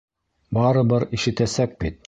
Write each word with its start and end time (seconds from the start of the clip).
Барыбер 0.59 1.07
ишетәсәк 1.19 1.81
бит. 1.85 1.99